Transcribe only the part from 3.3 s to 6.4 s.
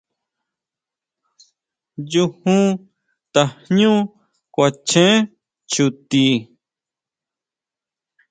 tajñú kuachen chuti.